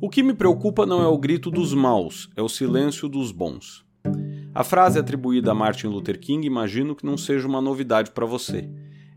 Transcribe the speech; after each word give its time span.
O 0.00 0.08
que 0.08 0.22
me 0.22 0.34
preocupa 0.34 0.86
não 0.86 1.02
é 1.02 1.06
o 1.06 1.18
grito 1.18 1.50
dos 1.50 1.74
maus, 1.74 2.30
é 2.36 2.42
o 2.42 2.48
silêncio 2.48 3.08
dos 3.08 3.32
bons. 3.32 3.84
A 4.54 4.64
frase 4.64 4.98
atribuída 4.98 5.50
a 5.50 5.54
Martin 5.54 5.88
Luther 5.88 6.18
King 6.18 6.46
imagino 6.46 6.94
que 6.94 7.04
não 7.04 7.16
seja 7.16 7.46
uma 7.46 7.60
novidade 7.60 8.10
para 8.10 8.24
você. 8.24 8.68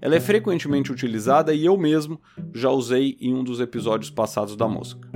Ela 0.01 0.15
é 0.15 0.19
frequentemente 0.19 0.91
utilizada 0.91 1.53
e 1.53 1.65
eu 1.65 1.77
mesmo 1.77 2.19
já 2.53 2.69
usei 2.69 3.17
em 3.21 3.33
um 3.33 3.43
dos 3.43 3.59
episódios 3.59 4.09
passados 4.09 4.55
da 4.55 4.67
Mosca. 4.67 5.09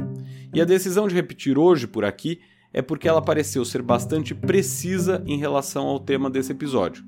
E 0.53 0.61
a 0.61 0.65
decisão 0.65 1.07
de 1.07 1.15
repetir 1.15 1.57
hoje 1.57 1.87
por 1.87 2.05
aqui 2.05 2.39
é 2.71 2.81
porque 2.81 3.07
ela 3.07 3.21
pareceu 3.21 3.63
ser 3.63 3.81
bastante 3.81 4.33
precisa 4.33 5.23
em 5.25 5.37
relação 5.37 5.87
ao 5.87 5.99
tema 5.99 6.29
desse 6.29 6.51
episódio. 6.51 7.03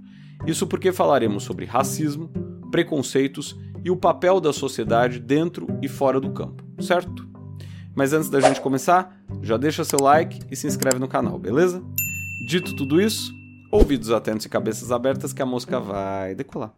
Isso 0.46 0.68
porque 0.68 0.92
falaremos 0.92 1.44
sobre 1.44 1.66
racismo, 1.66 2.30
preconceitos 2.70 3.57
e 3.84 3.89
o 3.89 3.98
papel 3.98 4.39
da 4.39 4.52
sociedade 4.52 5.20
dentro 5.20 5.68
e 5.82 5.88
fora 5.88 6.20
do 6.20 6.32
campo, 6.32 6.64
certo? 6.82 7.25
Mas 7.96 8.12
antes 8.12 8.30
da 8.30 8.41
gente 8.41 8.59
começar, 8.59 9.18
já 9.41 9.55
deixa 9.55 9.86
seu 9.86 10.00
like 10.02 10.39
e 10.51 10.56
se 10.56 10.68
inscreve 10.68 11.00
no 11.00 11.07
canal, 11.07 11.39
beleza? 11.39 11.82
Dito 12.46 12.75
tudo 12.75 13.00
isso, 13.00 13.33
ouvidos 13.71 14.11
atentos 14.11 14.46
e 14.46 14.50
cabeças 14.50 14.92
abertas 14.92 15.32
que 15.32 15.42
a 15.42 15.46
mosca 15.46 15.79
vai 15.79 16.36
decolar. 16.36 16.74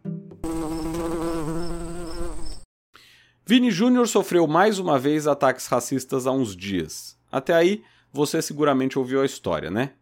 Vini 3.44 3.70
Júnior 3.70 4.06
sofreu 4.06 4.46
mais 4.46 4.78
uma 4.78 4.96
vez 4.96 5.26
ataques 5.26 5.66
racistas 5.66 6.26
há 6.26 6.30
uns 6.30 6.54
dias. 6.54 7.18
Até 7.32 7.52
aí, 7.52 7.82
você 8.12 8.40
seguramente 8.40 8.96
ouviu 8.96 9.20
a 9.20 9.26
história, 9.26 9.70
né? 9.70 9.94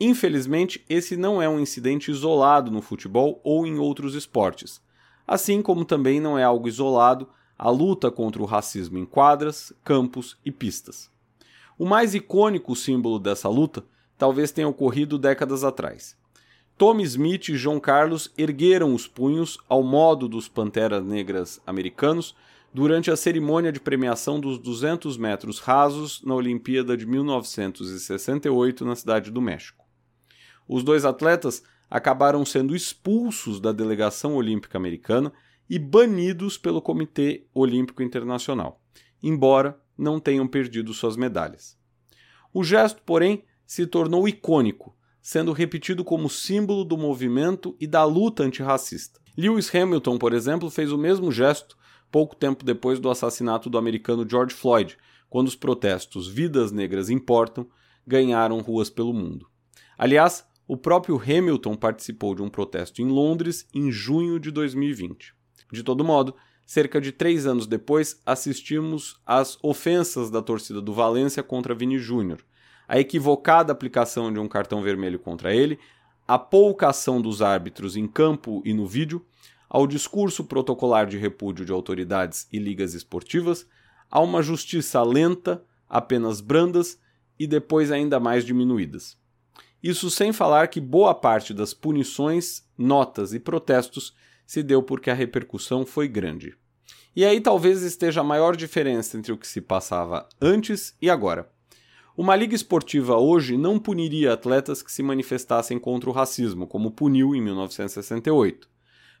Infelizmente, 0.00 0.82
esse 0.88 1.14
não 1.14 1.42
é 1.42 1.48
um 1.48 1.60
incidente 1.60 2.10
isolado 2.10 2.70
no 2.70 2.80
futebol 2.80 3.40
ou 3.44 3.66
em 3.66 3.78
outros 3.78 4.14
esportes, 4.14 4.80
assim 5.26 5.60
como 5.60 5.84
também 5.84 6.20
não 6.20 6.38
é 6.38 6.42
algo 6.42 6.68
isolado 6.68 7.28
a 7.58 7.70
luta 7.70 8.10
contra 8.10 8.42
o 8.42 8.46
racismo 8.46 8.98
em 8.98 9.04
quadras, 9.04 9.72
campos 9.84 10.36
e 10.44 10.50
pistas. 10.50 11.10
O 11.78 11.84
mais 11.84 12.14
icônico 12.14 12.74
símbolo 12.76 13.18
dessa 13.18 13.48
luta 13.48 13.84
talvez 14.16 14.52
tenha 14.52 14.68
ocorrido 14.68 15.18
décadas 15.18 15.64
atrás. 15.64 16.16
Tommy 16.76 17.04
Smith 17.04 17.48
e 17.48 17.56
João 17.56 17.78
Carlos 17.78 18.32
ergueram 18.36 18.94
os 18.94 19.06
punhos 19.06 19.58
ao 19.68 19.82
modo 19.82 20.28
dos 20.28 20.48
Panteras 20.48 21.04
Negras 21.04 21.60
americanos 21.66 22.34
durante 22.72 23.10
a 23.10 23.16
cerimônia 23.16 23.70
de 23.70 23.78
premiação 23.78 24.40
dos 24.40 24.58
200 24.58 25.16
metros 25.16 25.60
rasos 25.60 26.20
na 26.24 26.34
Olimpíada 26.34 26.96
de 26.96 27.06
1968 27.06 28.84
na 28.84 28.96
Cidade 28.96 29.30
do 29.30 29.40
México. 29.40 29.84
Os 30.66 30.82
dois 30.82 31.04
atletas 31.04 31.62
acabaram 31.88 32.44
sendo 32.44 32.74
expulsos 32.74 33.60
da 33.60 33.70
delegação 33.70 34.34
olímpica 34.34 34.76
americana 34.76 35.32
e 35.68 35.78
banidos 35.78 36.58
pelo 36.58 36.82
Comitê 36.82 37.46
Olímpico 37.54 38.02
Internacional, 38.02 38.80
embora 39.22 39.80
não 39.96 40.20
tenham 40.20 40.46
perdido 40.46 40.92
suas 40.92 41.16
medalhas. 41.16 41.78
O 42.52 42.62
gesto, 42.62 43.02
porém, 43.02 43.44
se 43.66 43.86
tornou 43.86 44.28
icônico, 44.28 44.96
sendo 45.20 45.52
repetido 45.52 46.04
como 46.04 46.28
símbolo 46.28 46.84
do 46.84 46.98
movimento 46.98 47.74
e 47.80 47.86
da 47.86 48.04
luta 48.04 48.42
antirracista. 48.42 49.20
Lewis 49.36 49.74
Hamilton, 49.74 50.18
por 50.18 50.32
exemplo, 50.32 50.70
fez 50.70 50.92
o 50.92 50.98
mesmo 50.98 51.32
gesto 51.32 51.76
pouco 52.10 52.36
tempo 52.36 52.64
depois 52.64 53.00
do 53.00 53.10
assassinato 53.10 53.68
do 53.68 53.76
americano 53.76 54.28
George 54.28 54.54
Floyd, 54.54 54.96
quando 55.28 55.48
os 55.48 55.56
protestos 55.56 56.28
Vidas 56.28 56.70
Negras 56.70 57.10
Importam 57.10 57.66
ganharam 58.06 58.60
ruas 58.60 58.88
pelo 58.88 59.12
mundo. 59.12 59.48
Aliás, 59.98 60.46
o 60.68 60.76
próprio 60.76 61.20
Hamilton 61.20 61.74
participou 61.74 62.34
de 62.34 62.42
um 62.42 62.48
protesto 62.48 63.02
em 63.02 63.06
Londres 63.06 63.66
em 63.74 63.90
junho 63.90 64.38
de 64.38 64.50
2020. 64.50 65.34
De 65.72 65.82
todo 65.82 66.04
modo, 66.04 66.34
cerca 66.66 67.00
de 67.00 67.12
três 67.12 67.46
anos 67.46 67.66
depois, 67.66 68.20
assistimos 68.24 69.20
às 69.26 69.58
ofensas 69.62 70.30
da 70.30 70.42
torcida 70.42 70.80
do 70.80 70.92
Valência 70.92 71.42
contra 71.42 71.74
Vini 71.74 71.98
Júnior, 71.98 72.44
a 72.88 72.98
equivocada 72.98 73.72
aplicação 73.72 74.32
de 74.32 74.38
um 74.38 74.48
cartão 74.48 74.82
vermelho 74.82 75.18
contra 75.18 75.54
ele, 75.54 75.78
a 76.26 76.38
pouca 76.38 76.88
ação 76.88 77.20
dos 77.20 77.42
árbitros 77.42 77.96
em 77.96 78.06
campo 78.06 78.62
e 78.64 78.72
no 78.72 78.86
vídeo, 78.86 79.24
ao 79.68 79.86
discurso 79.86 80.44
protocolar 80.44 81.06
de 81.06 81.18
repúdio 81.18 81.64
de 81.64 81.72
autoridades 81.72 82.46
e 82.52 82.58
ligas 82.58 82.94
esportivas, 82.94 83.66
a 84.10 84.20
uma 84.20 84.42
justiça 84.42 85.02
lenta, 85.02 85.62
apenas 85.88 86.40
brandas 86.40 86.98
e 87.38 87.46
depois 87.46 87.90
ainda 87.90 88.20
mais 88.20 88.44
diminuídas. 88.44 89.18
Isso 89.82 90.10
sem 90.10 90.32
falar 90.32 90.68
que 90.68 90.80
boa 90.80 91.14
parte 91.14 91.52
das 91.52 91.74
punições, 91.74 92.66
notas 92.78 93.34
e 93.34 93.40
protestos 93.40 94.14
se 94.46 94.62
deu 94.62 94.82
porque 94.82 95.10
a 95.10 95.14
repercussão 95.14 95.86
foi 95.86 96.08
grande. 96.08 96.56
E 97.16 97.24
aí 97.24 97.40
talvez 97.40 97.82
esteja 97.82 98.20
a 98.20 98.24
maior 98.24 98.56
diferença 98.56 99.16
entre 99.16 99.32
o 99.32 99.38
que 99.38 99.46
se 99.46 99.60
passava 99.60 100.28
antes 100.40 100.96
e 101.00 101.08
agora. 101.08 101.48
Uma 102.16 102.36
liga 102.36 102.54
esportiva 102.54 103.16
hoje 103.16 103.56
não 103.56 103.78
puniria 103.78 104.32
atletas 104.32 104.82
que 104.82 104.92
se 104.92 105.02
manifestassem 105.02 105.78
contra 105.78 106.08
o 106.08 106.12
racismo, 106.12 106.66
como 106.66 106.90
puniu 106.90 107.34
em 107.34 107.40
1968. 107.40 108.68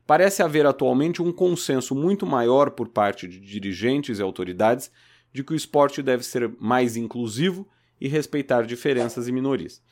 Parece 0.06 0.42
haver 0.42 0.66
atualmente 0.66 1.22
um 1.22 1.32
consenso 1.32 1.94
muito 1.94 2.26
maior 2.26 2.70
por 2.70 2.88
parte 2.88 3.26
de 3.26 3.40
dirigentes 3.40 4.18
e 4.18 4.22
autoridades 4.22 4.90
de 5.32 5.42
que 5.42 5.52
o 5.52 5.56
esporte 5.56 6.02
deve 6.02 6.22
ser 6.22 6.54
mais 6.60 6.96
inclusivo 6.96 7.66
e 8.00 8.06
respeitar 8.06 8.62
diferenças 8.62 9.26
e 9.26 9.32
minorias. 9.32 9.82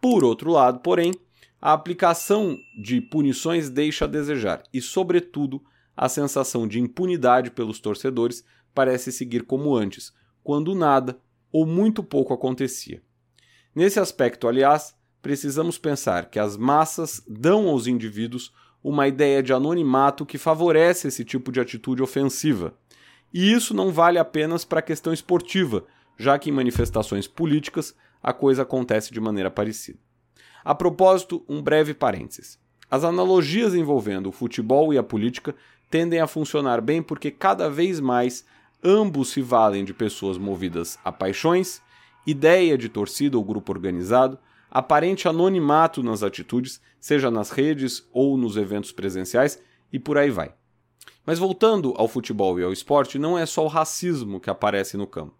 Por 0.00 0.24
outro 0.24 0.50
lado, 0.50 0.80
porém, 0.80 1.14
a 1.60 1.72
aplicação 1.72 2.58
de 2.80 3.00
punições 3.00 3.68
deixa 3.68 4.06
a 4.06 4.08
desejar 4.08 4.62
e, 4.72 4.80
sobretudo, 4.80 5.62
a 5.96 6.08
sensação 6.08 6.66
de 6.66 6.80
impunidade 6.80 7.50
pelos 7.50 7.78
torcedores 7.78 8.42
parece 8.74 9.12
seguir 9.12 9.42
como 9.42 9.74
antes, 9.74 10.12
quando 10.42 10.74
nada 10.74 11.20
ou 11.52 11.66
muito 11.66 12.02
pouco 12.02 12.32
acontecia. 12.32 13.02
Nesse 13.74 14.00
aspecto, 14.00 14.48
aliás, 14.48 14.94
precisamos 15.20 15.76
pensar 15.76 16.30
que 16.30 16.38
as 16.38 16.56
massas 16.56 17.22
dão 17.28 17.68
aos 17.68 17.86
indivíduos 17.86 18.52
uma 18.82 19.06
ideia 19.06 19.42
de 19.42 19.52
anonimato 19.52 20.24
que 20.24 20.38
favorece 20.38 21.08
esse 21.08 21.24
tipo 21.24 21.52
de 21.52 21.60
atitude 21.60 22.02
ofensiva. 22.02 22.74
E 23.32 23.52
isso 23.52 23.74
não 23.74 23.92
vale 23.92 24.18
apenas 24.18 24.64
para 24.64 24.78
a 24.78 24.82
questão 24.82 25.12
esportiva, 25.12 25.84
já 26.16 26.38
que 26.38 26.48
em 26.48 26.52
manifestações 26.52 27.28
políticas 27.28 27.94
a 28.22 28.32
coisa 28.32 28.62
acontece 28.62 29.12
de 29.12 29.20
maneira 29.20 29.50
parecida. 29.50 29.98
A 30.64 30.74
propósito, 30.74 31.42
um 31.48 31.62
breve 31.62 31.94
parênteses. 31.94 32.58
As 32.90 33.04
analogias 33.04 33.74
envolvendo 33.74 34.28
o 34.28 34.32
futebol 34.32 34.92
e 34.92 34.98
a 34.98 35.02
política 35.02 35.54
tendem 35.90 36.20
a 36.20 36.26
funcionar 36.26 36.80
bem 36.80 37.02
porque 37.02 37.30
cada 37.30 37.70
vez 37.70 38.00
mais 38.00 38.44
ambos 38.82 39.30
se 39.30 39.40
valem 39.40 39.84
de 39.84 39.94
pessoas 39.94 40.38
movidas 40.38 40.98
a 41.04 41.12
paixões, 41.12 41.80
ideia 42.26 42.76
de 42.76 42.88
torcida 42.88 43.36
ou 43.36 43.44
grupo 43.44 43.72
organizado, 43.72 44.38
aparente 44.70 45.28
anonimato 45.28 46.02
nas 46.02 46.22
atitudes, 46.22 46.80
seja 47.00 47.30
nas 47.30 47.50
redes 47.50 48.08
ou 48.12 48.36
nos 48.36 48.56
eventos 48.56 48.92
presenciais, 48.92 49.60
e 49.92 49.98
por 49.98 50.16
aí 50.16 50.30
vai. 50.30 50.54
Mas 51.26 51.38
voltando 51.38 51.94
ao 51.96 52.08
futebol 52.08 52.58
e 52.58 52.62
ao 52.62 52.72
esporte, 52.72 53.18
não 53.18 53.36
é 53.36 53.44
só 53.46 53.64
o 53.64 53.68
racismo 53.68 54.40
que 54.40 54.50
aparece 54.50 54.96
no 54.96 55.06
campo. 55.06 55.39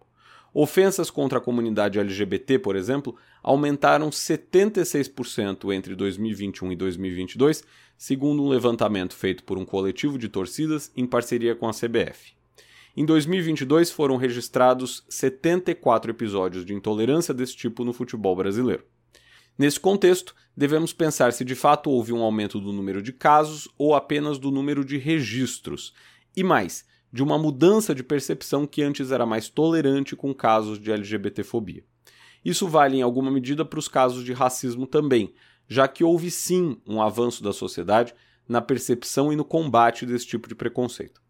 Ofensas 0.53 1.11
contra 1.11 1.38
a 1.38 1.41
comunidade 1.41 1.99
LGBT, 1.99 2.59
por 2.59 2.75
exemplo, 2.75 3.16
aumentaram 3.43 4.11
76% 4.11 5.72
entre 5.72 5.94
2021 5.94 6.72
e 6.72 6.77
2022, 6.77 7.62
segundo 7.97 8.43
um 8.43 8.49
levantamento 8.49 9.15
feito 9.15 9.44
por 9.44 9.56
um 9.56 9.65
coletivo 9.65 10.19
de 10.19 10.28
torcidas 10.28 10.91
em 10.97 11.06
parceria 11.06 11.55
com 11.55 11.69
a 11.69 11.72
CBF. 11.72 12.33
Em 12.97 13.05
2022 13.05 13.93
foram 13.93 14.16
registrados 14.16 15.05
74 15.09 16.10
episódios 16.10 16.65
de 16.65 16.75
intolerância 16.75 17.33
desse 17.33 17.56
tipo 17.56 17.84
no 17.84 17.93
futebol 17.93 18.34
brasileiro. 18.34 18.84
Nesse 19.56 19.78
contexto, 19.78 20.34
devemos 20.56 20.93
pensar 20.93 21.33
se 21.33 21.44
de 21.44 21.55
fato 21.55 21.91
houve 21.91 22.12
um 22.12 22.22
aumento 22.22 22.59
do 22.59 22.72
número 22.72 23.00
de 23.00 23.12
casos 23.12 23.69
ou 23.78 23.94
apenas 23.94 24.39
do 24.39 24.50
número 24.50 24.84
de 24.84 24.97
registros. 24.99 25.94
E 26.37 26.43
mais, 26.43 26.84
de 27.12 27.22
uma 27.22 27.38
mudança 27.38 27.94
de 27.94 28.03
percepção 28.03 28.66
que 28.66 28.82
antes 28.82 29.10
era 29.10 29.26
mais 29.26 29.48
tolerante 29.48 30.15
com 30.15 30.32
casos 30.34 30.78
de 30.78 30.93
LGBTfobia. 30.93 31.84
Isso 32.45 32.68
vale 32.68 32.98
em 32.98 33.03
alguma 33.03 33.30
medida 33.30 33.65
para 33.65 33.78
os 33.78 33.89
casos 33.89 34.24
de 34.24 34.33
racismo 34.33 34.86
também, 34.86 35.34
já 35.68 35.86
que 35.86 36.04
houve 36.04 36.30
sim 36.30 36.80
um 36.86 37.03
avanço 37.03 37.42
da 37.42 37.53
sociedade 37.53 38.15
na 38.48 38.60
percepção 38.60 39.33
e 39.33 39.36
no 39.36 39.45
combate 39.45 40.07
desse 40.07 40.27
tipo 40.27 40.48
de 40.48 40.54
preconceito. 40.54 41.21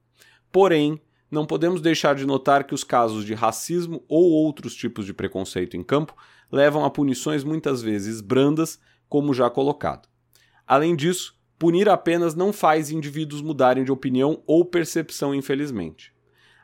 Porém, 0.51 1.01
não 1.31 1.47
podemos 1.47 1.81
deixar 1.81 2.15
de 2.15 2.27
notar 2.27 2.65
que 2.65 2.75
os 2.75 2.83
casos 2.83 3.25
de 3.25 3.35
racismo 3.35 4.03
ou 4.09 4.31
outros 4.31 4.75
tipos 4.75 5.07
de 5.07 5.15
preconceito 5.15 5.77
em 5.77 5.83
campo 5.83 6.15
levam 6.51 6.85
a 6.85 6.91
punições 6.91 7.45
muitas 7.45 7.83
vezes 7.83 8.21
brandas, 8.21 8.81
como 9.09 9.35
já 9.35 9.49
colocado. 9.49 10.09
Além 10.67 10.97
disso, 10.97 11.39
punir 11.61 11.91
apenas 11.91 12.35
não 12.35 12.55
faz 12.55 12.91
indivíduos 12.91 13.43
mudarem 13.43 13.85
de 13.85 13.93
opinião 13.93 14.43
ou 14.47 14.65
percepção, 14.65 15.35
infelizmente. 15.35 16.11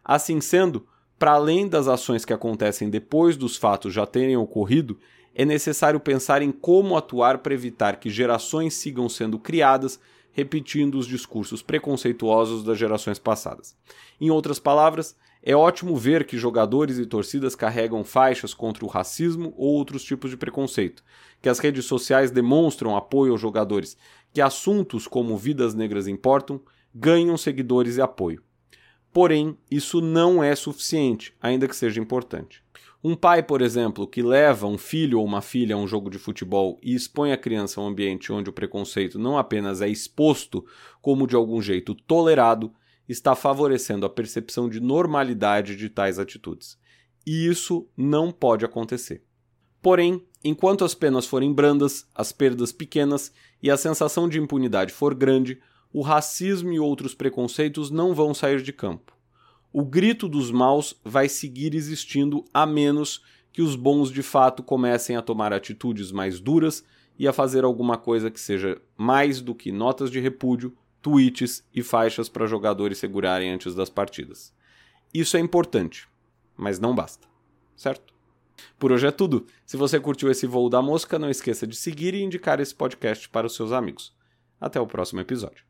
Assim 0.03 0.41
sendo, 0.41 0.87
para 1.19 1.33
além 1.33 1.69
das 1.69 1.87
ações 1.87 2.25
que 2.25 2.33
acontecem 2.33 2.89
depois 2.89 3.37
dos 3.37 3.59
fatos 3.59 3.93
já 3.93 4.07
terem 4.07 4.39
ocorrido, 4.39 4.99
é 5.35 5.45
necessário 5.45 6.01
pensar 6.01 6.41
em 6.41 6.51
como 6.51 6.97
atuar 6.97 7.39
para 7.39 7.53
evitar 7.53 8.01
que 8.01 8.09
gerações 8.09 8.73
sigam 8.73 9.07
sendo 9.07 9.39
criadas 9.39 10.01
repetindo 10.33 10.95
os 10.95 11.07
discursos 11.07 11.61
preconceituosos 11.61 12.65
das 12.65 12.79
gerações 12.79 13.19
passadas. 13.19 13.77
Em 14.19 14.31
outras 14.31 14.59
palavras, 14.59 15.15
É 15.49 15.55
ótimo 15.55 15.97
ver 15.97 16.27
que 16.27 16.37
jogadores 16.37 16.99
e 16.99 17.07
torcidas 17.07 17.55
carregam 17.55 18.03
faixas 18.03 18.53
contra 18.53 18.85
o 18.85 18.89
racismo 18.89 19.55
ou 19.57 19.75
outros 19.75 20.03
tipos 20.03 20.29
de 20.29 20.37
preconceito, 20.37 21.05
que 21.47 21.51
as 21.51 21.61
redes 21.61 21.85
sociais 21.85 22.33
demonstram 22.33 22.97
apoio 22.97 23.31
aos 23.31 23.41
jogadores, 23.41 23.97
que 24.33 24.41
assuntos 24.41 25.07
como 25.07 25.37
vidas 25.37 25.75
negras 25.75 26.09
importam 26.09 26.61
ganham 26.93 27.37
seguidores 27.37 27.99
e 27.99 28.01
apoio. 28.01 28.43
Porém, 29.13 29.57
isso 29.71 30.01
não 30.01 30.43
é 30.43 30.57
suficiente, 30.57 31.37
ainda 31.41 31.69
que 31.69 31.77
seja 31.77 32.01
importante. 32.01 32.65
Um 33.03 33.15
pai, 33.15 33.45
por 33.45 33.63
exemplo, 33.63 34.09
que 34.09 34.23
leva 34.23 34.67
um 34.67 34.77
filho 34.77 35.21
ou 35.21 35.25
uma 35.25 35.41
filha 35.41 35.77
a 35.77 35.79
um 35.79 35.87
jogo 35.87 36.11
de 36.11 36.19
futebol 36.19 36.81
e 36.83 36.97
expõe 36.97 37.31
a 37.31 37.39
criança 37.39 37.81
a 37.81 37.85
um 37.85 37.87
ambiente 37.87 38.33
onde 38.33 38.51
o 38.51 38.53
preconceito 38.53 39.17
não 39.17 39.39
apenas 39.39 39.81
é 39.81 39.89
exposto, 39.89 40.67
como 41.01 41.29
de 41.29 41.37
algum 41.37 41.63
jeito 41.63 41.95
tolerado, 41.95 42.73
está 43.09 43.37
favorecendo 43.37 44.05
a 44.05 44.11
percepção 44.11 44.69
de 44.69 44.81
normalidade 44.81 45.77
de 45.77 45.89
tais 45.89 46.19
atitudes. 46.19 46.77
E 47.25 47.47
isso 47.47 47.89
não 47.97 48.33
pode 48.33 48.65
acontecer. 48.65 49.23
Porém, 49.87 50.27
enquanto 50.43 50.85
as 50.85 50.95
penas 50.95 51.27
forem 51.27 51.53
brandas, 51.53 52.07
as 52.15 52.33
perdas 52.33 52.73
pequenas 52.73 53.33
e 53.63 53.71
a 53.71 53.77
sensação 53.77 54.29
de 54.29 54.39
impunidade 54.39 54.93
for 54.93 55.15
grande, 55.15 55.61
o 55.93 56.03
racismo 56.03 56.73
e 56.73 56.79
outros 56.79 57.15
preconceitos 57.15 57.91
não 57.91 58.15
vão 58.15 58.35
sair 58.35 58.63
de 58.63 58.73
campo. 58.73 59.17
O 59.73 59.85
grito 59.85 60.29
dos 60.29 60.51
maus 60.51 60.95
vai 61.05 61.29
seguir 61.29 61.75
existindo 61.75 62.45
a 62.53 62.65
menos 62.65 63.23
que 63.53 63.63
os 63.63 63.77
bons 63.77 64.11
de 64.11 64.23
fato 64.23 64.63
comecem 64.63 65.17
a 65.17 65.23
tomar 65.23 65.53
atitudes 65.53 66.13
mais 66.13 66.41
duras 66.41 66.85
e 67.19 67.27
a 67.27 67.33
fazer 67.33 67.65
alguma 67.65 67.97
coisa 67.97 68.31
que 68.31 68.41
seja 68.41 68.81
mais 68.97 69.41
do 69.41 69.55
que 69.55 69.73
notas 69.73 70.11
de 70.11 70.21
repúdio, 70.21 70.77
tweets 71.01 71.65
e 71.75 71.83
faixas 71.83 72.29
para 72.29 72.47
jogadores 72.47 72.99
segurarem 72.99 73.51
antes 73.51 73.75
das 73.75 73.89
partidas. 73.89 74.53
Isso 75.13 75.37
é 75.37 75.41
importante, 75.41 76.09
mas 76.57 76.79
não 76.79 76.95
basta, 76.95 77.27
certo? 77.75 78.16
Por 78.79 78.93
hoje 78.93 79.07
é 79.07 79.11
tudo. 79.11 79.47
Se 79.65 79.77
você 79.77 79.99
curtiu 80.01 80.31
esse 80.31 80.47
voo 80.47 80.71
da 80.71 80.81
mosca, 80.81 81.19
não 81.19 81.31
esqueça 81.31 81.67
de 81.67 81.77
seguir 81.77 82.15
e 82.15 82.23
indicar 82.23 82.61
esse 82.61 82.75
podcast 82.75 83.29
para 83.29 83.47
os 83.47 83.55
seus 83.55 83.73
amigos. 83.73 84.15
Até 84.61 84.81
o 84.81 84.87
próximo 84.87 85.21
episódio. 85.21 85.66